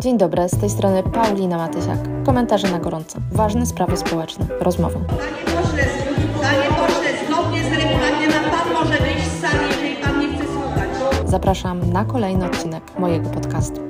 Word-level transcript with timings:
Dzień 0.00 0.18
dobry, 0.18 0.48
z 0.48 0.60
tej 0.60 0.70
strony 0.70 1.02
Paulina 1.02 1.56
Matysiak. 1.56 1.98
Komentarze 2.26 2.70
na 2.70 2.78
gorąco. 2.78 3.18
Ważne 3.32 3.66
sprawy 3.66 3.96
społeczne. 3.96 4.46
Rozmowa. 4.60 4.98
Panie 4.98 5.62
pośle, 5.62 5.84
panie 6.42 6.68
pośle, 6.68 7.26
zgodnie 7.26 7.62
z 7.62 7.72
regulaminem 7.72 8.44
pan 8.50 8.72
może 8.72 8.98
wyjść 8.98 9.26
z 9.26 9.40
sali, 9.40 9.68
jeżeli 9.68 9.96
pan 9.96 10.20
nie 10.20 10.28
chce 10.28 10.44
słuchać. 10.44 10.88
Zapraszam 11.26 11.92
na 11.92 12.04
kolejny 12.04 12.46
odcinek 12.46 12.82
mojego 12.98 13.30
podcastu. 13.30 13.80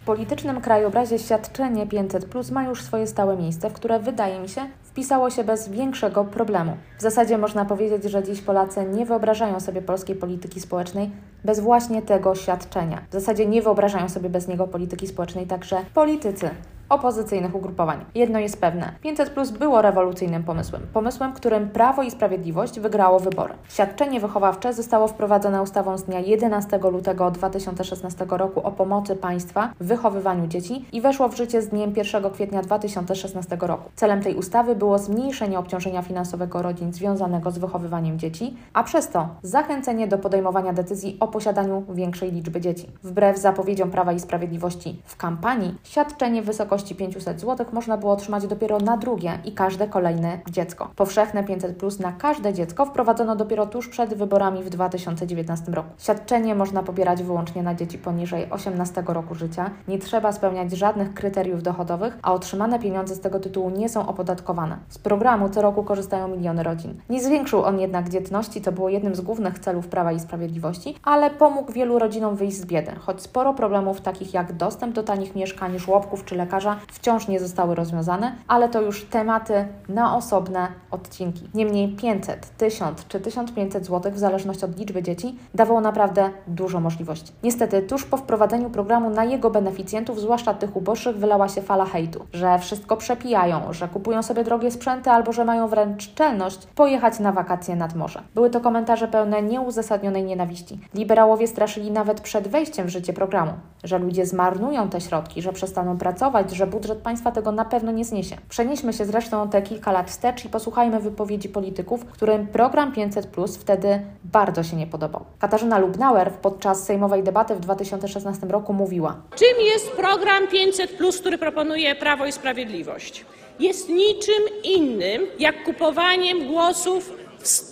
W 0.00 0.04
politycznym 0.04 0.60
krajobrazie 0.60 1.18
świadczenie 1.18 1.86
500 1.86 2.24
Plus 2.24 2.50
ma 2.50 2.64
już 2.64 2.82
swoje 2.82 3.06
stałe 3.06 3.36
miejsce, 3.36 3.70
w 3.70 3.72
które 3.72 4.00
wydaje 4.00 4.40
mi 4.40 4.48
się 4.48 4.66
wpisało 4.98 5.30
się 5.30 5.44
bez 5.44 5.68
większego 5.68 6.24
problemu. 6.24 6.76
W 6.98 7.02
zasadzie 7.02 7.38
można 7.38 7.64
powiedzieć, 7.64 8.04
że 8.04 8.22
dziś 8.22 8.40
Polacy 8.40 8.84
nie 8.84 9.06
wyobrażają 9.06 9.60
sobie 9.60 9.82
polskiej 9.82 10.16
polityki 10.16 10.60
społecznej 10.60 11.10
bez 11.44 11.60
właśnie 11.60 12.02
tego 12.02 12.34
świadczenia. 12.34 13.02
W 13.10 13.12
zasadzie 13.12 13.46
nie 13.46 13.62
wyobrażają 13.62 14.08
sobie 14.08 14.30
bez 14.30 14.48
niego 14.48 14.66
polityki 14.66 15.06
społecznej 15.06 15.46
także 15.46 15.76
politycy 15.94 16.50
opozycyjnych 16.88 17.54
ugrupowań. 17.54 18.04
Jedno 18.14 18.38
jest 18.38 18.60
pewne: 18.60 18.92
500 19.02 19.30
Plus 19.30 19.50
było 19.50 19.82
rewolucyjnym 19.82 20.44
pomysłem. 20.44 20.82
Pomysłem, 20.92 21.32
którym 21.32 21.70
Prawo 21.70 22.02
i 22.02 22.10
Sprawiedliwość 22.10 22.80
wygrało 22.80 23.20
wybory. 23.20 23.54
Świadczenie 23.68 24.20
wychowawcze 24.20 24.72
zostało 24.72 25.08
wprowadzone 25.08 25.62
ustawą 25.62 25.98
z 25.98 26.04
dnia 26.04 26.20
11 26.20 26.78
lutego 26.78 27.30
2016 27.30 28.26
roku 28.28 28.60
o 28.60 28.72
pomocy 28.72 29.16
państwa 29.16 29.72
w 29.80 29.86
wychowywaniu 29.86 30.46
dzieci 30.46 30.84
i 30.92 31.00
weszło 31.00 31.28
w 31.28 31.36
życie 31.36 31.62
z 31.62 31.68
dniem 31.68 31.92
1 31.96 32.30
kwietnia 32.30 32.62
2016 32.62 33.58
roku. 33.60 33.90
Celem 33.94 34.22
tej 34.22 34.34
ustawy 34.34 34.74
było 34.74 34.98
zmniejszenie 34.98 35.58
obciążenia 35.58 36.02
finansowego 36.02 36.62
rodzin 36.62 36.92
związanego 36.92 37.50
z 37.50 37.58
wychowywaniem 37.58 38.18
dzieci, 38.18 38.56
a 38.72 38.84
przez 38.84 39.08
to 39.08 39.28
zachęcenie 39.42 40.08
do 40.08 40.18
podejmowania 40.18 40.72
decyzji 40.72 41.16
o 41.20 41.28
posiadaniu 41.28 41.84
większej 41.88 42.32
liczby 42.32 42.60
dzieci. 42.60 42.86
Wbrew 43.02 43.38
zapowiedziom 43.38 43.90
Prawa 43.90 44.12
i 44.12 44.20
Sprawiedliwości 44.20 45.02
w 45.04 45.16
kampanii, 45.16 45.74
świadczenie 45.84 46.42
w 46.42 46.46
wysokości 46.78 46.94
500 46.94 47.40
zł 47.40 47.66
można 47.72 47.96
było 47.96 48.12
otrzymać 48.12 48.46
dopiero 48.46 48.78
na 48.78 48.96
drugie 48.96 49.38
i 49.44 49.52
każde 49.52 49.88
kolejne 49.88 50.38
dziecko. 50.50 50.90
Powszechne 50.96 51.44
500 51.44 51.76
plus 51.76 51.98
na 51.98 52.12
każde 52.12 52.54
dziecko 52.54 52.86
wprowadzono 52.86 53.36
dopiero 53.36 53.66
tuż 53.66 53.88
przed 53.88 54.14
wyborami 54.14 54.62
w 54.62 54.68
2019 54.68 55.72
roku. 55.72 55.88
Świadczenie 55.98 56.54
można 56.54 56.82
pobierać 56.82 57.22
wyłącznie 57.22 57.62
na 57.62 57.74
dzieci 57.74 57.98
poniżej 57.98 58.50
18 58.50 59.04
roku 59.06 59.34
życia. 59.34 59.70
Nie 59.88 59.98
trzeba 59.98 60.32
spełniać 60.32 60.72
żadnych 60.72 61.14
kryteriów 61.14 61.62
dochodowych, 61.62 62.18
a 62.22 62.32
otrzymane 62.32 62.78
pieniądze 62.78 63.14
z 63.14 63.20
tego 63.20 63.40
tytułu 63.40 63.70
nie 63.70 63.88
są 63.88 64.06
opodatkowane. 64.06 64.76
Z 64.88 64.98
programu 64.98 65.48
co 65.48 65.62
roku 65.62 65.82
korzystają 65.84 66.28
miliony 66.28 66.62
rodzin. 66.62 66.94
Nie 67.10 67.22
zwiększył 67.22 67.62
on 67.62 67.80
jednak 67.80 68.08
dzietności, 68.08 68.60
co 68.60 68.72
było 68.72 68.88
jednym 68.88 69.14
z 69.14 69.20
głównych 69.20 69.58
celów 69.58 69.88
Prawa 69.88 70.12
i 70.12 70.20
Sprawiedliwości, 70.20 70.94
ale 71.04 71.30
pomógł 71.30 71.72
wielu 71.72 71.98
rodzinom 71.98 72.36
wyjść 72.36 72.56
z 72.56 72.66
biedy, 72.66 72.92
choć 72.98 73.22
sporo 73.22 73.54
problemów 73.54 74.00
takich 74.00 74.34
jak 74.34 74.52
dostęp 74.52 74.94
do 74.94 75.02
tanich 75.02 75.34
mieszkań, 75.34 75.78
żłobków 75.78 76.24
czy 76.24 76.34
lekarza 76.36 76.67
wciąż 76.88 77.28
nie 77.28 77.40
zostały 77.40 77.74
rozwiązane, 77.74 78.32
ale 78.48 78.68
to 78.68 78.82
już 78.82 79.04
tematy 79.04 79.66
na 79.88 80.16
osobne 80.16 80.68
odcinki. 80.90 81.48
Niemniej 81.54 81.88
500, 81.88 82.56
1000 82.58 83.06
czy 83.08 83.20
1500 83.20 83.86
zł 83.86 84.12
w 84.12 84.18
zależności 84.18 84.64
od 84.64 84.78
liczby 84.78 85.02
dzieci 85.02 85.38
dawało 85.54 85.80
naprawdę 85.80 86.30
dużo 86.46 86.80
możliwości. 86.80 87.32
Niestety 87.42 87.82
tuż 87.82 88.04
po 88.04 88.16
wprowadzeniu 88.16 88.70
programu 88.70 89.10
na 89.10 89.24
jego 89.24 89.50
beneficjentów, 89.50 90.20
zwłaszcza 90.20 90.54
tych 90.54 90.76
uboższych, 90.76 91.16
wylała 91.16 91.48
się 91.48 91.62
fala 91.62 91.84
hejtu, 91.84 92.24
że 92.32 92.58
wszystko 92.58 92.96
przepijają, 92.96 93.72
że 93.72 93.88
kupują 93.88 94.22
sobie 94.22 94.44
drogie 94.44 94.70
sprzęty 94.70 95.10
albo 95.10 95.32
że 95.32 95.44
mają 95.44 95.68
wręcz 95.68 96.14
czelność 96.14 96.66
pojechać 96.66 97.18
na 97.18 97.32
wakacje 97.32 97.76
nad 97.76 97.94
morze. 97.94 98.22
Były 98.34 98.50
to 98.50 98.60
komentarze 98.60 99.08
pełne 99.08 99.42
nieuzasadnionej 99.42 100.24
nienawiści. 100.24 100.80
Liberałowie 100.94 101.46
straszyli 101.46 101.90
nawet 101.90 102.20
przed 102.20 102.48
wejściem 102.48 102.86
w 102.86 102.90
życie 102.90 103.12
programu, 103.12 103.52
że 103.84 103.98
ludzie 103.98 104.26
zmarnują 104.26 104.88
te 104.88 105.00
środki, 105.00 105.42
że 105.42 105.52
przestaną 105.52 105.98
pracować, 105.98 106.50
że 106.58 106.66
budżet 106.66 106.98
państwa 106.98 107.32
tego 107.32 107.52
na 107.52 107.64
pewno 107.64 107.92
nie 107.92 108.04
zniesie. 108.04 108.36
Przenieśmy 108.48 108.92
się 108.92 109.04
zresztą 109.04 109.48
te 109.48 109.62
kilka 109.62 109.92
lat 109.92 110.10
wstecz 110.10 110.44
i 110.44 110.48
posłuchajmy 110.48 111.00
wypowiedzi 111.00 111.48
polityków, 111.48 112.04
którym 112.04 112.46
program 112.46 112.92
500 112.92 113.26
Plus 113.26 113.56
wtedy 113.56 114.00
bardzo 114.24 114.62
się 114.62 114.76
nie 114.76 114.86
podobał. 114.86 115.24
Katarzyna 115.38 115.78
Lubnauer 115.78 116.32
podczas 116.32 116.84
sejmowej 116.84 117.22
debaty 117.22 117.54
w 117.54 117.60
2016 117.60 118.46
roku 118.46 118.72
mówiła: 118.72 119.16
Czym 119.36 119.64
jest 119.74 119.90
program 119.90 120.48
500, 120.48 120.90
który 121.20 121.38
proponuje 121.38 121.94
Prawo 121.94 122.26
i 122.26 122.32
Sprawiedliwość? 122.32 123.24
Jest 123.60 123.88
niczym 123.88 124.42
innym 124.64 125.22
jak 125.38 125.64
kupowaniem 125.64 126.46
głosów, 126.48 127.12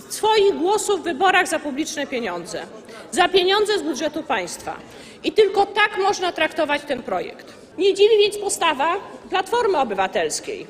swoich 0.09 0.59
głosów 0.59 1.00
w 1.00 1.05
wyborach 1.05 1.49
za 1.49 1.59
publiczne 1.59 2.06
pieniądze, 2.06 2.62
za 3.10 3.28
pieniądze 3.28 3.78
z 3.78 3.83
budżetu 3.83 4.22
państwa. 4.22 4.77
I 5.25 5.33
tylko 5.33 5.66
tak 5.66 5.99
można 6.03 6.33
traktować 6.33 6.83
ten 6.83 7.03
projekt. 7.03 7.66
Nie 7.78 7.94
dziwi 7.94 8.19
więc 8.19 8.38
postawa 8.38 8.97
Platformy 9.31 9.78
Obywatelskiej, 9.78 10.66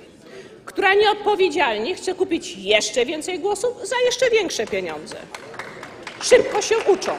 która 0.64 0.94
nieodpowiedzialnie 0.94 1.94
chce 1.94 2.14
kupić 2.14 2.56
jeszcze 2.56 3.06
więcej 3.06 3.38
głosów 3.38 3.88
za 3.88 3.96
jeszcze 4.06 4.30
większe 4.30 4.66
pieniądze. 4.66 5.16
Szybko 6.22 6.62
się 6.62 6.74
uczą. 6.92 7.16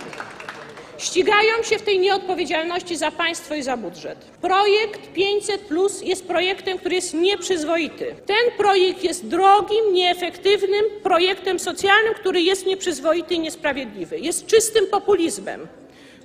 Ścigają 0.98 1.64
się 1.64 1.80
w 1.80 1.82
tej 1.82 2.00
nieodpowiedzialności 2.00 2.98
za 2.98 3.12
państwo 3.12 3.56
i 3.56 3.64
za 3.64 3.78
budżet. 3.78 4.18
Projekt 4.42 5.14
500 5.14 5.62
Plus 5.62 6.02
jest 6.02 6.28
projektem, 6.28 6.78
który 6.78 6.96
jest 6.96 7.14
nieprzyzwoity. 7.14 8.16
Ten 8.26 8.52
projekt 8.58 9.04
jest 9.04 9.28
drogim, 9.28 9.94
nieefektywnym 9.94 10.86
projektem 11.04 11.60
socjalnym, 11.60 12.14
który 12.14 12.42
jest 12.42 12.66
nieprzyzwoity 12.66 13.36
i 13.36 13.40
niesprawiedliwy. 13.40 14.20
Jest 14.20 14.46
czystym 14.46 14.88
populizmem, 14.88 15.68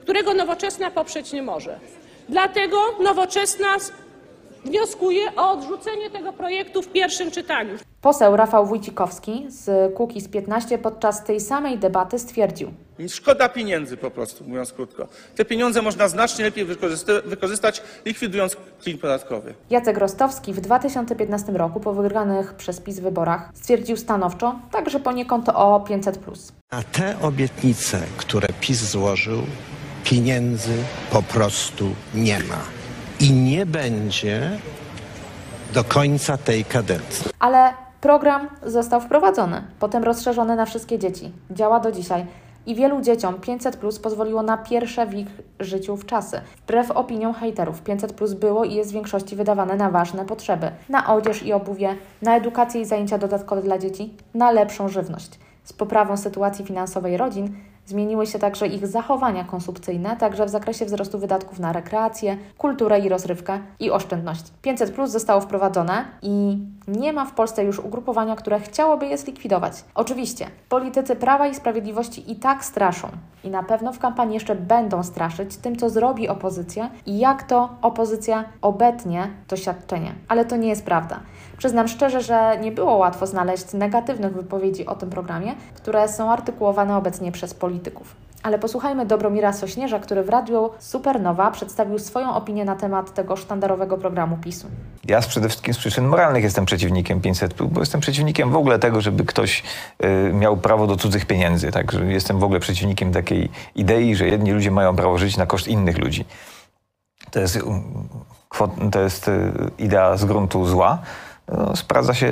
którego 0.02 0.34
nowoczesna 0.34 0.90
poprzeć 0.90 1.32
nie 1.32 1.42
może. 1.42 1.80
Dlatego 2.28 2.76
nowoczesna 3.02 3.76
wnioskuje 4.64 5.34
o 5.36 5.50
odrzucenie 5.50 6.10
tego 6.10 6.32
projektu 6.32 6.82
w 6.82 6.88
pierwszym 6.88 7.30
czytaniu. 7.30 7.74
Poseł 8.00 8.36
Rafał 8.36 8.66
Wójcikowski 8.66 9.46
z 9.48 9.94
Kukiz 9.94 10.28
15 10.28 10.78
podczas 10.78 11.24
tej 11.24 11.40
samej 11.40 11.78
debaty 11.78 12.18
stwierdził: 12.18 12.72
Szkoda 13.08 13.48
pieniędzy 13.48 13.96
po 13.96 14.10
prostu, 14.10 14.44
mówiąc 14.44 14.72
krótko. 14.72 15.08
Te 15.36 15.44
pieniądze 15.44 15.82
można 15.82 16.08
znacznie 16.08 16.44
lepiej 16.44 16.64
wykorzystać, 17.24 17.82
likwidując 18.04 18.56
klin 18.82 18.98
podatkowy. 18.98 19.54
Jacek 19.70 19.98
Rostowski 19.98 20.52
w 20.52 20.60
2015 20.60 21.52
roku 21.52 21.80
po 21.80 21.92
wygranych 21.92 22.54
przez 22.54 22.80
PiS 22.80 23.00
wyborach 23.00 23.50
stwierdził 23.54 23.96
stanowczo, 23.96 24.58
także 24.72 25.00
poniekąd 25.00 25.48
o 25.48 25.80
500. 25.80 26.18
Na 26.72 26.82
te 26.82 27.16
obietnice, 27.22 28.00
które 28.16 28.48
PiS 28.60 28.78
złożył, 28.90 29.38
pieniędzy 30.04 30.72
po 31.12 31.22
prostu 31.22 31.88
nie 32.14 32.38
ma. 32.38 32.58
I 33.20 33.32
nie 33.32 33.66
będzie 33.66 34.50
do 35.74 35.84
końca 35.84 36.36
tej 36.36 36.64
kadencji. 36.64 37.30
Ale 37.38 37.72
program 38.00 38.48
został 38.66 39.00
wprowadzony, 39.00 39.62
potem 39.78 40.04
rozszerzony 40.04 40.56
na 40.56 40.66
wszystkie 40.66 40.98
dzieci. 40.98 41.32
Działa 41.50 41.80
do 41.80 41.92
dzisiaj. 41.92 42.26
I 42.66 42.74
wielu 42.74 43.00
dzieciom 43.00 43.34
500 43.40 43.76
Plus 43.76 43.98
pozwoliło 43.98 44.42
na 44.42 44.56
pierwsze 44.56 45.06
w 45.06 45.14
ich 45.14 45.28
życiu 45.60 45.96
w 45.96 46.06
czasy. 46.06 46.40
Wbrew 46.56 46.90
opiniom 46.90 47.34
hejterów, 47.34 47.82
500 47.82 48.12
Plus 48.12 48.32
było 48.32 48.64
i 48.64 48.74
jest 48.74 48.90
w 48.90 48.94
większości 48.94 49.36
wydawane 49.36 49.76
na 49.76 49.90
ważne 49.90 50.24
potrzeby: 50.24 50.70
na 50.88 51.14
odzież 51.14 51.42
i 51.42 51.52
obuwie, 51.52 51.96
na 52.22 52.36
edukację 52.36 52.80
i 52.80 52.84
zajęcia 52.84 53.18
dodatkowe 53.18 53.62
dla 53.62 53.78
dzieci, 53.78 54.14
na 54.34 54.50
lepszą 54.50 54.88
żywność. 54.88 55.38
Z 55.64 55.72
poprawą 55.72 56.16
sytuacji 56.16 56.64
finansowej 56.64 57.16
rodzin 57.16 57.54
Zmieniły 57.86 58.26
się 58.26 58.38
także 58.38 58.66
ich 58.66 58.86
zachowania 58.86 59.44
konsumpcyjne, 59.44 60.16
także 60.16 60.46
w 60.46 60.48
zakresie 60.48 60.84
wzrostu 60.84 61.18
wydatków 61.18 61.58
na 61.58 61.72
rekreację, 61.72 62.36
kulturę 62.58 62.98
i 62.98 63.08
rozrywkę 63.08 63.58
i 63.80 63.90
oszczędności. 63.90 64.52
500 64.62 64.94
Plus 64.94 65.10
zostało 65.10 65.40
wprowadzone 65.40 66.04
i 66.22 66.58
nie 66.88 67.12
ma 67.12 67.24
w 67.24 67.32
Polsce 67.32 67.64
już 67.64 67.78
ugrupowania, 67.78 68.36
które 68.36 68.60
chciałoby 68.60 69.06
je 69.06 69.18
zlikwidować. 69.18 69.84
Oczywiście, 69.94 70.46
politycy 70.68 71.16
Prawa 71.16 71.46
i 71.46 71.54
Sprawiedliwości 71.54 72.32
i 72.32 72.36
tak 72.36 72.64
straszą 72.64 73.08
i 73.44 73.50
na 73.50 73.62
pewno 73.62 73.92
w 73.92 73.98
kampanii 73.98 74.34
jeszcze 74.34 74.54
będą 74.54 75.02
straszyć 75.02 75.56
tym, 75.56 75.76
co 75.76 75.90
zrobi 75.90 76.28
opozycja 76.28 76.90
i 77.06 77.18
jak 77.18 77.42
to 77.42 77.68
opozycja 77.82 78.44
obetnie 78.62 79.30
to 79.46 79.56
świadczenie. 79.56 80.14
Ale 80.28 80.44
to 80.44 80.56
nie 80.56 80.68
jest 80.68 80.84
prawda. 80.84 81.20
Przyznam 81.58 81.88
szczerze, 81.88 82.20
że 82.20 82.58
nie 82.60 82.72
było 82.72 82.96
łatwo 82.96 83.26
znaleźć 83.26 83.72
negatywnych 83.72 84.34
wypowiedzi 84.34 84.86
o 84.86 84.94
tym 84.94 85.10
programie, 85.10 85.54
które 85.74 86.08
są 86.08 86.30
artykułowane 86.30 86.96
obecnie 86.96 87.32
przez 87.32 87.54
polityków. 87.54 87.71
Ale 88.42 88.58
posłuchajmy 88.58 89.06
Dobromira 89.06 89.52
Sośnierza, 89.52 89.98
który 89.98 90.22
w 90.22 90.28
radiu 90.28 90.70
Supernowa 90.78 91.50
przedstawił 91.50 91.98
swoją 91.98 92.34
opinię 92.34 92.64
na 92.64 92.76
temat 92.76 93.14
tego 93.14 93.36
sztandarowego 93.36 93.98
programu 93.98 94.36
PiSu. 94.36 94.66
Ja 95.04 95.20
przede 95.20 95.48
wszystkim 95.48 95.74
z 95.74 95.78
przyczyn 95.78 96.06
moralnych 96.06 96.44
jestem 96.44 96.64
przeciwnikiem 96.64 97.20
500, 97.20 97.62
bo 97.62 97.80
jestem 97.80 98.00
przeciwnikiem 98.00 98.50
w 98.50 98.56
ogóle 98.56 98.78
tego, 98.78 99.00
żeby 99.00 99.24
ktoś 99.24 99.62
y, 100.04 100.32
miał 100.32 100.56
prawo 100.56 100.86
do 100.86 100.96
cudzych 100.96 101.26
pieniędzy. 101.26 101.70
Także 101.70 102.04
jestem 102.04 102.38
w 102.38 102.44
ogóle 102.44 102.60
przeciwnikiem 102.60 103.12
takiej 103.12 103.50
idei, 103.74 104.16
że 104.16 104.26
jedni 104.28 104.52
ludzie 104.52 104.70
mają 104.70 104.96
prawo 104.96 105.18
żyć 105.18 105.36
na 105.36 105.46
koszt 105.46 105.68
innych 105.68 105.98
ludzi. 105.98 106.24
To 107.30 107.40
jest, 107.40 107.58
to 108.92 109.00
jest 109.00 109.28
y, 109.28 109.52
idea 109.78 110.16
z 110.16 110.24
gruntu 110.24 110.66
zła 110.66 110.98
no, 111.48 111.76
sprawdza 111.76 112.14
się 112.14 112.26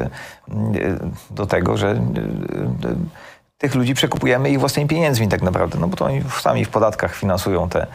y, 0.74 0.98
do 1.30 1.46
tego, 1.46 1.76
że 1.76 2.00
tych 3.60 3.74
ludzi 3.74 3.94
przekupujemy 3.94 4.50
ich 4.50 4.60
własnymi 4.60 4.88
pieniędzmi 4.88 5.28
tak 5.28 5.42
naprawdę, 5.42 5.78
no 5.78 5.88
bo 5.88 5.96
to 5.96 6.04
oni 6.04 6.22
sami 6.40 6.64
w 6.64 6.68
podatkach 6.68 7.14
finansują 7.14 7.68
te, 7.68 7.86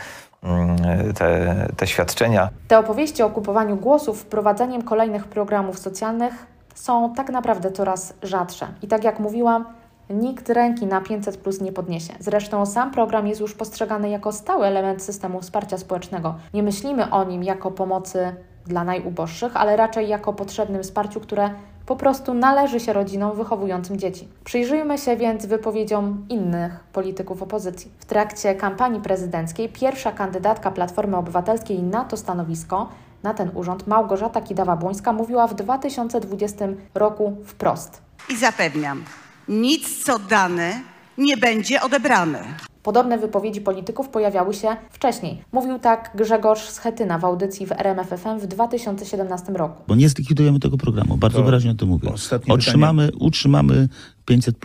mm, 0.44 0.78
te, 1.14 1.56
te 1.78 1.88
świadczenia. 1.88 2.50
Te 2.68 2.80
opowieści 2.80 3.24
o 3.24 3.30
kupowaniu 3.30 3.76
głosów, 3.76 4.22
wprowadzeniem 4.22 4.82
kolejnych 4.82 5.28
programów 5.28 5.80
socjalnych 5.80 6.34
są 6.76 7.14
tak 7.14 7.30
naprawdę 7.30 7.72
coraz 7.72 8.14
rzadsze. 8.24 8.68
I 8.82 8.88
tak 8.88 9.04
jak 9.04 9.20
mówiłam, 9.20 9.66
nikt 10.10 10.50
ręki 10.50 10.86
na 10.86 11.02
500 11.02 11.38
plus 11.38 11.62
nie 11.62 11.72
podniesie. 11.72 12.14
Zresztą 12.20 12.66
sam 12.66 12.92
program 12.92 13.28
jest 13.28 13.42
już 13.42 13.54
postrzegany 13.54 14.10
jako 14.10 14.32
stały 14.32 14.66
element 14.66 15.04
systemu 15.04 15.42
wsparcia 15.42 15.78
społecznego. 15.78 16.36
Nie 16.54 16.64
myślimy 16.64 17.10
o 17.10 17.24
nim 17.24 17.44
jako 17.44 17.72
pomocy 17.72 18.36
dla 18.66 18.84
najuboższych, 18.84 19.58
ale 19.58 19.76
raczej 19.76 20.08
jako 20.08 20.34
potrzebnym 20.34 20.84
wsparciu, 20.84 21.20
które 21.20 21.50
po 21.86 21.96
prostu 21.96 22.34
należy 22.34 22.80
się 22.80 22.94
rodzinom 22.94 23.38
wychowującym 23.38 24.00
dzieci. 24.00 24.28
Przyjrzyjmy 24.44 24.98
się 24.98 25.18
więc 25.18 25.46
wypowiedziom 25.46 26.26
innych 26.30 26.80
polityków 26.94 27.44
opozycji. 27.44 27.92
W 28.00 28.06
trakcie 28.06 28.56
kampanii 28.56 29.02
prezydenckiej 29.02 29.70
pierwsza 29.70 30.12
kandydatka 30.12 30.72
Platformy 30.72 31.18
Obywatelskiej 31.18 31.84
na 31.84 32.06
to 32.06 32.18
stanowisko, 32.18 32.90
na 33.24 33.34
ten 33.34 33.52
urząd, 33.54 33.88
Małgorzata 33.88 34.42
Kidawa-Błońska, 34.42 35.14
mówiła 35.14 35.48
w 35.48 35.54
2020 35.54 36.66
roku 36.94 37.38
wprost. 37.46 38.02
I 38.30 38.38
zapewniam, 38.38 39.04
nic 39.48 40.06
co 40.06 40.20
dane 40.20 40.82
nie 41.18 41.38
będzie 41.38 41.82
odebrane. 41.82 42.44
Podobne 42.86 43.18
wypowiedzi 43.18 43.62
polityków 43.62 44.10
pojawiały 44.10 44.54
się 44.54 44.68
wcześniej. 44.92 45.42
Mówił 45.52 45.80
tak 45.80 46.12
Grzegorz 46.16 46.70
Schetyna 46.70 47.20
w 47.20 47.26
audycji 47.26 47.66
w 47.66 47.72
RMFFM 47.72 48.40
w 48.40 48.48
2017 48.48 49.54
roku. 49.54 49.84
Bo 49.88 49.96
nie 49.96 50.10
zlikwidujemy 50.10 50.60
tego 50.60 50.78
programu, 50.78 51.18
bardzo 51.18 51.44
wyraźnie 51.44 51.72
o 51.72 51.74
tym 51.74 51.90
mówię. 51.90 52.10
ostatnie 52.14 52.54
Otrzymamy, 52.54 53.10
utrzymamy 53.20 53.88
500, 54.26 54.56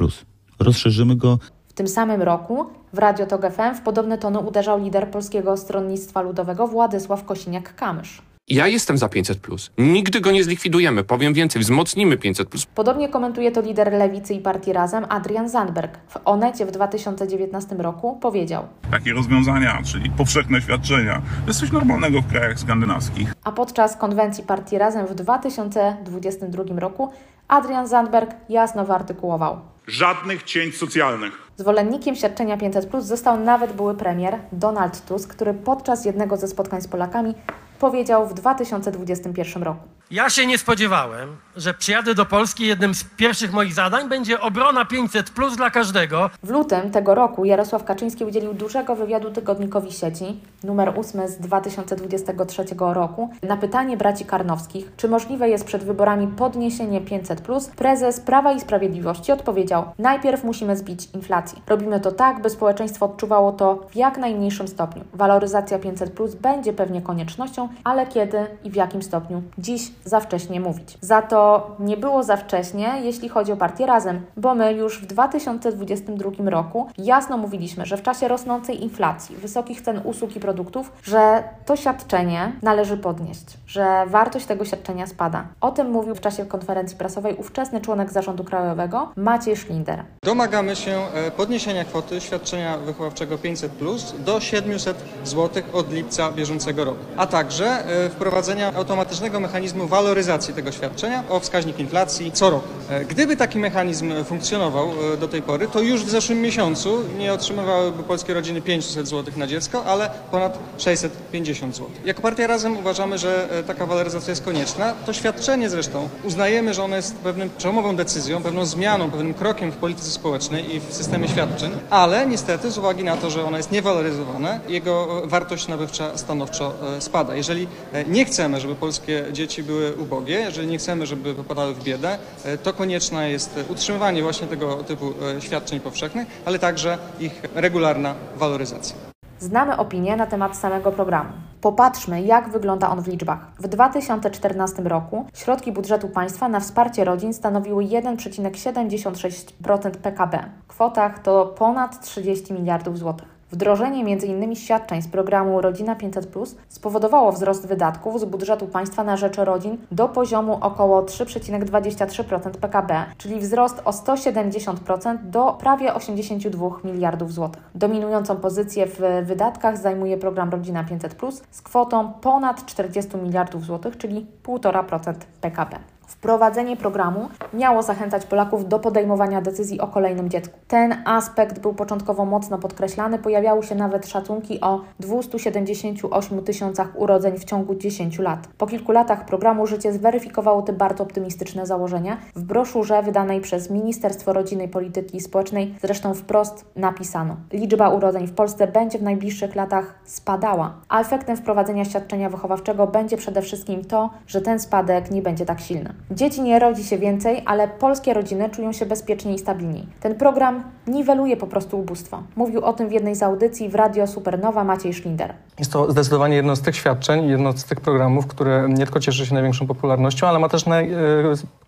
rozszerzymy 0.58 1.16
go. 1.16 1.38
W 1.68 1.72
tym 1.72 1.88
samym 1.88 2.22
roku 2.22 2.66
w 2.92 2.98
Radio 2.98 3.26
Tok 3.26 3.52
FM 3.52 3.74
w 3.74 3.80
podobne 3.80 4.18
tony 4.18 4.38
uderzał 4.38 4.82
lider 4.84 5.10
Polskiego 5.10 5.56
Stronnictwa 5.56 6.22
Ludowego 6.22 6.66
Władysław 6.66 7.24
Kosiniak-Kamysz. 7.24 8.22
Ja 8.50 8.66
jestem 8.66 8.98
za 8.98 9.08
500. 9.08 9.38
Nigdy 9.78 10.20
go 10.20 10.30
nie 10.32 10.44
zlikwidujemy. 10.44 11.04
Powiem 11.04 11.34
więcej, 11.34 11.62
wzmocnimy 11.62 12.16
500. 12.16 12.48
Podobnie 12.74 13.08
komentuje 13.08 13.52
to 13.52 13.60
lider 13.60 13.92
Lewicy 13.92 14.34
i 14.34 14.40
Partii 14.40 14.72
Razem 14.72 15.06
Adrian 15.08 15.48
Zandberg. 15.48 15.98
W 16.08 16.18
Onecie 16.24 16.66
w 16.66 16.70
2019 16.70 17.76
roku 17.76 18.16
powiedział, 18.16 18.64
Takie 18.90 19.12
rozwiązania, 19.12 19.82
czyli 19.84 20.10
powszechne 20.10 20.62
świadczenia, 20.62 21.22
to 21.40 21.46
jest 21.46 21.60
coś 21.60 21.72
normalnego 21.72 22.20
w 22.20 22.26
krajach 22.26 22.58
skandynawskich. 22.58 23.32
a 23.44 23.52
podczas 23.52 23.96
konwencji 23.96 24.44
Partii 24.44 24.78
Razem 24.78 25.06
w 25.06 25.14
2022 25.14 26.80
roku 26.80 27.10
Adrian 27.48 27.86
Zandberg 27.88 28.30
jasno 28.48 28.84
wyartykułował. 28.84 29.60
Żadnych 29.86 30.42
cięć 30.42 30.76
socjalnych. 30.76 31.32
Zwolennikiem 31.56 32.16
świadczenia 32.16 32.56
500 32.56 32.86
Plus 32.86 33.04
został 33.04 33.40
nawet 33.40 33.72
były 33.72 33.94
premier 33.94 34.38
Donald 34.52 35.04
Tusk, 35.06 35.30
który 35.34 35.54
podczas 35.54 36.04
jednego 36.04 36.36
ze 36.36 36.48
spotkań 36.48 36.80
z 36.80 36.88
Polakami 36.88 37.34
powiedział 37.80 38.26
w 38.26 38.34
2021 38.34 39.62
roku. 39.62 39.99
Ja 40.10 40.30
się 40.30 40.46
nie 40.46 40.58
spodziewałem, 40.58 41.36
że 41.56 41.74
przyjadę 41.74 42.14
do 42.14 42.26
Polski 42.26 42.66
jednym 42.66 42.94
z 42.94 43.04
pierwszych 43.04 43.52
moich 43.52 43.74
zadań 43.74 44.08
będzie 44.08 44.40
obrona 44.40 44.84
500 44.84 45.30
plus 45.30 45.56
dla 45.56 45.70
każdego. 45.70 46.30
W 46.42 46.50
lutym 46.50 46.90
tego 46.90 47.14
roku 47.14 47.44
Jarosław 47.44 47.84
Kaczyński 47.84 48.24
udzielił 48.24 48.54
dużego 48.54 48.96
wywiadu 48.96 49.30
tygodnikowi 49.30 49.92
sieci, 49.92 50.40
numer 50.64 50.92
8 50.96 51.28
z 51.28 51.36
2023 51.38 52.64
roku. 52.78 53.30
Na 53.42 53.56
pytanie 53.56 53.96
braci 53.96 54.24
Karnowskich, 54.24 54.92
czy 54.96 55.08
możliwe 55.08 55.48
jest 55.48 55.64
przed 55.64 55.84
wyborami 55.84 56.26
podniesienie 56.26 57.00
500, 57.00 57.42
prezes 57.76 58.20
Prawa 58.20 58.52
i 58.52 58.60
Sprawiedliwości 58.60 59.32
odpowiedział: 59.32 59.84
Najpierw 59.98 60.44
musimy 60.44 60.76
zbić 60.76 61.08
inflację. 61.14 61.58
Robimy 61.66 62.00
to 62.00 62.12
tak, 62.12 62.42
by 62.42 62.50
społeczeństwo 62.50 63.06
odczuwało 63.06 63.52
to 63.52 63.86
w 63.90 63.96
jak 63.96 64.18
najmniejszym 64.18 64.68
stopniu. 64.68 65.04
Waloryzacja 65.14 65.78
500 65.78 66.10
będzie 66.40 66.72
pewnie 66.72 67.02
koniecznością, 67.02 67.68
ale 67.84 68.06
kiedy 68.06 68.46
i 68.64 68.70
w 68.70 68.74
jakim 68.74 69.02
stopniu? 69.02 69.42
Dziś 69.58 69.99
za 70.04 70.20
wcześnie 70.20 70.60
mówić. 70.60 70.98
Za 71.00 71.22
to 71.22 71.70
nie 71.78 71.96
było 71.96 72.22
za 72.22 72.36
wcześnie, 72.36 72.92
jeśli 73.02 73.28
chodzi 73.28 73.52
o 73.52 73.56
partię 73.56 73.86
Razem, 73.86 74.26
bo 74.36 74.54
my 74.54 74.72
już 74.72 75.02
w 75.02 75.06
2022 75.06 76.50
roku 76.50 76.86
jasno 76.98 77.36
mówiliśmy, 77.36 77.86
że 77.86 77.96
w 77.96 78.02
czasie 78.02 78.28
rosnącej 78.28 78.82
inflacji, 78.82 79.36
wysokich 79.36 79.80
cen 79.80 80.00
usług 80.04 80.36
i 80.36 80.40
produktów, 80.40 80.92
że 81.02 81.44
to 81.66 81.76
świadczenie 81.76 82.52
należy 82.62 82.96
podnieść, 82.96 83.44
że 83.66 84.06
wartość 84.06 84.46
tego 84.46 84.64
świadczenia 84.64 85.06
spada. 85.06 85.44
O 85.60 85.70
tym 85.70 85.90
mówił 85.90 86.14
w 86.14 86.20
czasie 86.20 86.46
konferencji 86.46 86.96
prasowej 86.96 87.36
ówczesny 87.36 87.80
członek 87.80 88.12
zarządu 88.12 88.44
krajowego 88.44 89.12
Maciej 89.16 89.56
Szlinder. 89.56 90.04
Domagamy 90.24 90.76
się 90.76 91.02
e, 91.14 91.30
podniesienia 91.30 91.84
kwoty 91.84 92.20
świadczenia 92.20 92.78
wychowawczego 92.78 93.38
500 93.38 93.72
do 94.18 94.40
700 94.40 94.96
zł 95.24 95.62
od 95.72 95.92
lipca 95.92 96.32
bieżącego 96.32 96.84
roku, 96.84 96.98
a 97.16 97.26
także 97.26 97.66
e, 97.66 98.08
wprowadzenia 98.08 98.74
automatycznego 98.74 99.40
mechanizmu 99.40 99.86
waloryzacji 99.90 100.54
tego 100.54 100.72
świadczenia 100.72 101.24
o 101.28 101.40
wskaźnik 101.40 101.78
inflacji 101.78 102.32
co 102.32 102.50
roku. 102.50 102.68
E, 102.90 103.04
Gdyby 103.04 103.36
taki 103.36 103.58
mechanizm 103.58 104.24
funkcjonował 104.24 104.90
e, 105.14 105.16
do 105.16 105.28
tej 105.28 105.42
pory, 105.42 105.68
to 105.68 105.80
już 105.80 106.04
w 106.04 106.10
zeszłym 106.10 106.40
miesiącu 106.40 106.98
nie 107.18 107.32
otrzymywałyby 107.32 108.02
polskie 108.02 108.34
rodziny 108.34 108.62
500 108.62 109.08
zł 109.08 109.34
na 109.36 109.46
dziecko, 109.46 109.84
ale 109.84 110.10
ponad 110.30 110.58
650 110.78 111.76
zł. 111.76 111.90
Jako 112.04 112.22
partia 112.22 112.46
Razem 112.46 112.78
uważamy, 112.78 113.18
że 113.18 113.58
e, 113.58 113.62
taka 113.62 113.86
waloryzacja 113.86 114.30
jest 114.30 114.44
konieczna. 114.44 114.94
To 115.06 115.12
świadczenie 115.12 115.70
zresztą 115.70 116.08
uznajemy, 116.24 116.74
że 116.74 116.82
ono 116.82 116.96
jest 116.96 117.14
pewnym 117.16 117.50
przełomową 117.58 117.96
decyzją, 117.96 118.42
pewną 118.42 118.66
zmianą, 118.66 119.10
pewnym 119.10 119.34
krokiem 119.34 119.72
w 119.72 119.76
polityce 119.76 120.10
społecznej 120.10 120.74
i 120.76 120.80
w 120.80 120.94
systemie 120.94 121.28
świadczeń, 121.28 121.70
ale 121.90 122.26
niestety 122.26 122.70
z 122.70 122.78
uwagi 122.78 123.04
na 123.04 123.16
to, 123.16 123.30
że 123.30 123.44
ono 123.44 123.56
jest 123.56 123.72
niewaloryzowane, 123.72 124.60
jego 124.68 125.22
wartość 125.24 125.68
nabywcza 125.68 126.18
stanowczo 126.18 126.74
spada. 126.98 127.34
Jeżeli 127.36 127.68
nie 128.08 128.24
chcemy, 128.24 128.60
żeby 128.60 128.74
polskie 128.74 129.24
dzieci 129.32 129.62
były 129.62 129.79
ubogie, 129.98 130.40
jeżeli 130.40 130.68
nie 130.68 130.78
chcemy, 130.78 131.06
żeby 131.06 131.34
popadały 131.34 131.74
w 131.74 131.84
biedę, 131.84 132.18
e, 132.44 132.58
to 132.58 132.72
konieczne 132.72 133.30
jest 133.30 133.60
utrzymywanie 133.68 134.22
właśnie 134.22 134.46
tego 134.46 134.76
typu 134.76 135.12
e, 135.36 135.40
świadczeń 135.40 135.80
powszechnych, 135.80 136.28
ale 136.44 136.58
także 136.58 136.98
ich 137.20 137.42
regularna 137.54 138.14
waloryzacja. 138.36 138.96
Znamy 139.38 139.76
opinię 139.76 140.16
na 140.16 140.26
temat 140.26 140.56
samego 140.56 140.92
programu. 140.92 141.32
Popatrzmy, 141.60 142.22
jak 142.22 142.48
wygląda 142.48 142.90
on 142.90 143.02
w 143.02 143.08
liczbach. 143.08 143.38
W 143.58 143.68
2014 143.68 144.82
roku 144.82 145.26
środki 145.34 145.72
budżetu 145.72 146.08
państwa 146.08 146.48
na 146.48 146.60
wsparcie 146.60 147.04
rodzin 147.04 147.34
stanowiły 147.34 147.84
1,76% 147.84 149.90
PKB. 149.90 150.44
W 150.64 150.66
kwotach 150.66 151.18
to 151.18 151.54
ponad 151.58 152.00
30 152.00 152.52
miliardów 152.52 152.98
złotych. 152.98 153.39
Wdrożenie 153.52 154.00
m.in. 154.00 154.56
świadczeń 154.56 155.02
z 155.02 155.08
programu 155.08 155.60
Rodzina 155.60 155.96
500 155.96 156.28
spowodowało 156.68 157.32
wzrost 157.32 157.66
wydatków 157.66 158.20
z 158.20 158.24
budżetu 158.24 158.66
państwa 158.66 159.04
na 159.04 159.16
rzecz 159.16 159.36
rodzin 159.36 159.78
do 159.92 160.08
poziomu 160.08 160.58
około 160.60 161.02
3,23% 161.02 162.50
PKB, 162.50 163.04
czyli 163.18 163.40
wzrost 163.40 163.82
o 163.84 163.90
170% 163.90 165.18
do 165.22 165.52
prawie 165.52 165.94
82 165.94 166.68
miliardów 166.84 167.32
złotych. 167.32 167.62
Dominującą 167.74 168.36
pozycję 168.36 168.86
w 168.86 169.00
wydatkach 169.26 169.78
zajmuje 169.78 170.16
program 170.16 170.50
Rodzina 170.50 170.84
500 170.84 171.16
z 171.50 171.62
kwotą 171.62 172.12
ponad 172.12 172.66
40 172.66 173.16
miliardów 173.16 173.64
złotych, 173.64 173.96
czyli 173.96 174.26
1,5% 174.42 175.14
PKB. 175.40 175.76
Wprowadzenie 176.20 176.76
programu 176.76 177.28
miało 177.54 177.82
zachęcać 177.82 178.26
Polaków 178.26 178.68
do 178.68 178.78
podejmowania 178.78 179.40
decyzji 179.40 179.80
o 179.80 179.86
kolejnym 179.86 180.30
dziecku. 180.30 180.58
Ten 180.68 181.02
aspekt 181.04 181.58
był 181.58 181.74
początkowo 181.74 182.24
mocno 182.24 182.58
podkreślany, 182.58 183.18
pojawiały 183.18 183.62
się 183.62 183.74
nawet 183.74 184.06
szacunki 184.06 184.60
o 184.60 184.80
278 184.98 186.42
tysiącach 186.44 186.88
urodzeń 186.94 187.38
w 187.38 187.44
ciągu 187.44 187.74
10 187.74 188.18
lat. 188.18 188.48
Po 188.58 188.66
kilku 188.66 188.92
latach 188.92 189.24
programu 189.24 189.66
życie 189.66 189.92
zweryfikowało 189.92 190.62
te 190.62 190.72
bardzo 190.72 191.04
optymistyczne 191.04 191.66
założenia. 191.66 192.16
W 192.36 192.42
broszurze 192.42 193.02
wydanej 193.02 193.40
przez 193.40 193.70
Ministerstwo 193.70 194.32
Rodziny 194.32 194.64
i 194.64 194.68
Polityki 194.68 195.20
Społecznej 195.20 195.74
zresztą 195.82 196.14
wprost 196.14 196.64
napisano: 196.76 197.36
Liczba 197.52 197.88
urodzeń 197.88 198.26
w 198.26 198.34
Polsce 198.34 198.66
będzie 198.66 198.98
w 198.98 199.02
najbliższych 199.02 199.54
latach 199.54 199.94
spadała, 200.04 200.74
a 200.88 201.00
efektem 201.00 201.36
wprowadzenia 201.36 201.84
świadczenia 201.84 202.30
wychowawczego 202.30 202.86
będzie 202.86 203.16
przede 203.16 203.42
wszystkim 203.42 203.84
to, 203.84 204.10
że 204.26 204.40
ten 204.40 204.60
spadek 204.60 205.10
nie 205.10 205.22
będzie 205.22 205.46
tak 205.46 205.60
silny. 205.60 205.94
Dzieci 206.10 206.42
nie 206.42 206.58
rodzi 206.58 206.84
się 206.84 206.98
więcej, 206.98 207.42
ale 207.46 207.68
polskie 207.68 208.14
rodziny 208.14 208.50
czują 208.50 208.72
się 208.72 208.86
bezpieczniej 208.86 209.34
i 209.34 209.38
stabilniej. 209.38 209.86
Ten 210.00 210.14
program 210.14 210.64
niweluje 210.86 211.36
po 211.36 211.46
prostu 211.46 211.80
ubóstwo. 211.80 212.22
Mówił 212.36 212.64
o 212.64 212.72
tym 212.72 212.88
w 212.88 212.92
jednej 212.92 213.14
z 213.14 213.22
audycji 213.22 213.68
w 213.68 213.74
Radio 213.74 214.06
Supernowa 214.06 214.64
Maciej 214.64 214.94
Szlinder. 214.94 215.34
Jest 215.58 215.72
to 215.72 215.92
zdecydowanie 215.92 216.36
jedno 216.36 216.56
z 216.56 216.62
tych 216.62 216.76
świadczeń, 216.76 217.28
jedno 217.28 217.52
z 217.52 217.64
tych 217.64 217.80
programów, 217.80 218.26
które 218.26 218.68
nie 218.68 218.84
tylko 218.84 219.00
cieszy 219.00 219.26
się 219.26 219.34
największą 219.34 219.66
popularnością, 219.66 220.26
ale 220.26 220.38
ma 220.38 220.48
też 220.48 220.66
naj, 220.66 220.92
e, 220.92 220.96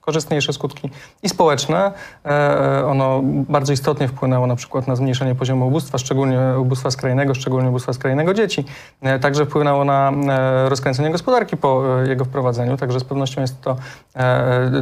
korzystniejsze 0.02 0.52
skutki 0.52 0.90
i 1.22 1.28
społeczne. 1.28 1.92
E, 2.26 2.86
Ono 2.86 3.20
bardzo 3.24 3.72
istotnie 3.72 4.08
wpłynęło 4.08 4.46
na 4.46 4.56
przykład 4.56 4.88
na 4.88 4.96
zmniejszenie 4.96 5.34
poziomu 5.34 5.68
ubóstwa, 5.68 5.98
szczególnie 5.98 6.38
ubóstwa 6.58 6.90
skrajnego, 6.90 7.34
szczególnie 7.34 7.68
ubóstwa 7.68 7.92
skrajnego 7.92 8.34
dzieci. 8.34 8.64
E, 9.02 9.18
Także 9.18 9.46
wpłynęło 9.46 9.84
na 9.84 10.12
e, 10.28 10.68
rozkręcenie 10.68 11.10
gospodarki 11.10 11.56
po 11.56 11.82
jego 12.08 12.24
wprowadzeniu, 12.24 12.76
także 12.76 13.00
z 13.00 13.04
pewnością 13.04 13.40
jest 13.40 13.60
to 13.60 13.76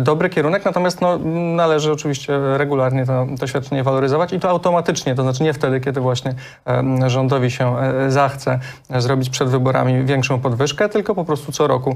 dobry 0.01 0.31
kierunek, 0.31 0.65
natomiast 0.65 1.01
no, 1.01 1.19
należy 1.57 1.93
oczywiście 1.93 2.39
regularnie 2.57 3.07
to, 3.07 3.27
to 3.41 3.47
świadczenie 3.47 3.83
waloryzować 3.83 4.33
i 4.33 4.41
to 4.41 4.51
automatycznie, 4.51 5.15
to 5.15 5.23
znaczy 5.23 5.43
nie 5.43 5.53
wtedy, 5.53 5.81
kiedy 5.81 6.01
właśnie 6.01 6.35
rządowi 7.07 7.51
się 7.51 7.77
zachce 8.09 8.59
zrobić 8.99 9.31
przed 9.31 9.49
wyborami 9.49 10.05
większą 10.05 10.41
podwyżkę, 10.41 10.89
tylko 10.89 11.15
po 11.15 11.25
prostu 11.25 11.53
co 11.53 11.67
roku 11.67 11.95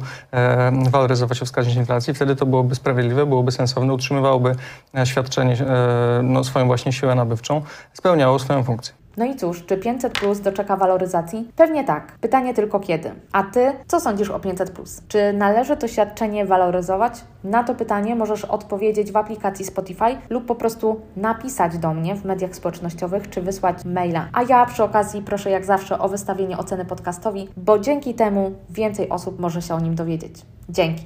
waloryzować 0.90 1.42
o 1.42 1.44
wskaźnik 1.44 1.76
inflacji. 1.76 2.14
Wtedy 2.14 2.36
to 2.36 2.46
byłoby 2.46 2.74
sprawiedliwe, 2.74 3.13
byłoby 3.14 3.52
sensowne, 3.52 3.92
utrzymywałoby 3.92 4.54
e, 4.98 5.06
świadczenie 5.06 5.56
e, 5.60 6.20
no, 6.22 6.44
swoją 6.44 6.66
właśnie 6.66 6.92
siłę 6.92 7.14
nabywczą, 7.14 7.62
spełniało 7.92 8.38
swoją 8.38 8.64
funkcję. 8.64 8.94
No 9.16 9.24
i 9.24 9.36
cóż, 9.36 9.64
czy 9.66 9.76
500 9.76 10.12
plus 10.12 10.40
doczeka 10.40 10.76
waloryzacji? 10.76 11.48
Pewnie 11.56 11.84
tak. 11.84 12.12
Pytanie 12.20 12.54
tylko 12.54 12.80
kiedy. 12.80 13.10
A 13.32 13.42
ty, 13.42 13.72
co 13.86 14.00
sądzisz 14.00 14.30
o 14.30 14.40
500 14.40 14.70
plus? 14.70 15.02
Czy 15.08 15.32
należy 15.32 15.76
to 15.76 15.88
świadczenie 15.88 16.46
waloryzować? 16.46 17.24
Na 17.44 17.64
to 17.64 17.74
pytanie 17.74 18.14
możesz 18.14 18.44
odpowiedzieć 18.44 19.12
w 19.12 19.16
aplikacji 19.16 19.64
Spotify 19.64 20.16
lub 20.30 20.46
po 20.46 20.54
prostu 20.54 21.00
napisać 21.16 21.78
do 21.78 21.94
mnie 21.94 22.14
w 22.14 22.24
mediach 22.24 22.56
społecznościowych 22.56 23.30
czy 23.30 23.42
wysłać 23.42 23.84
maila. 23.84 24.28
A 24.32 24.42
ja 24.42 24.66
przy 24.66 24.84
okazji 24.84 25.22
proszę 25.22 25.50
jak 25.50 25.64
zawsze 25.64 25.98
o 25.98 26.08
wystawienie 26.08 26.58
oceny 26.58 26.84
podcastowi, 26.84 27.48
bo 27.56 27.78
dzięki 27.78 28.14
temu 28.14 28.52
więcej 28.70 29.08
osób 29.08 29.38
może 29.38 29.62
się 29.62 29.74
o 29.74 29.80
nim 29.80 29.94
dowiedzieć. 29.94 30.42
Dzięki. 30.68 31.02